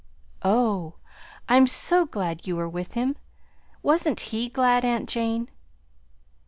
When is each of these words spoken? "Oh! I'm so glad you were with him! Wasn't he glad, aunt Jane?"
"Oh! 0.41 0.95
I'm 1.47 1.67
so 1.67 2.07
glad 2.07 2.47
you 2.47 2.55
were 2.55 2.67
with 2.67 2.93
him! 2.95 3.17
Wasn't 3.83 4.19
he 4.33 4.49
glad, 4.49 4.83
aunt 4.83 5.07
Jane?" 5.07 5.47